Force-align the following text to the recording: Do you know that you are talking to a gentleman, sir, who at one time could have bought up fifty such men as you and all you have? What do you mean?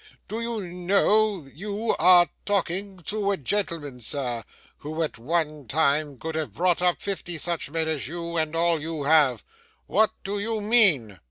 Do 0.27 0.41
you 0.41 0.61
know 0.63 1.41
that 1.41 1.55
you 1.55 1.95
are 1.99 2.27
talking 2.43 2.97
to 3.01 3.29
a 3.29 3.37
gentleman, 3.37 4.01
sir, 4.01 4.43
who 4.79 5.03
at 5.03 5.19
one 5.19 5.67
time 5.67 6.17
could 6.17 6.33
have 6.33 6.55
bought 6.55 6.81
up 6.81 6.99
fifty 6.99 7.37
such 7.37 7.69
men 7.69 7.87
as 7.87 8.07
you 8.07 8.35
and 8.35 8.55
all 8.55 8.81
you 8.81 9.03
have? 9.03 9.43
What 9.85 10.09
do 10.23 10.39
you 10.39 10.59
mean? 10.59 11.19